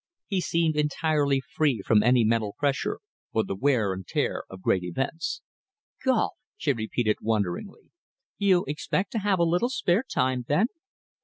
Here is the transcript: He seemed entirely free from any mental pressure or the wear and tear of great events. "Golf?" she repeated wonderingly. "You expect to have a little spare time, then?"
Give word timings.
He 0.25 0.41
seemed 0.41 0.77
entirely 0.77 1.39
free 1.41 1.83
from 1.85 2.01
any 2.01 2.23
mental 2.23 2.55
pressure 2.57 3.01
or 3.33 3.43
the 3.43 3.53
wear 3.55 3.93
and 3.93 4.03
tear 4.07 4.45
of 4.49 4.63
great 4.63 4.83
events. 4.83 5.43
"Golf?" 6.03 6.31
she 6.57 6.73
repeated 6.73 7.17
wonderingly. 7.21 7.91
"You 8.39 8.65
expect 8.67 9.11
to 9.11 9.19
have 9.19 9.37
a 9.37 9.43
little 9.43 9.69
spare 9.69 10.01
time, 10.01 10.45
then?" 10.47 10.69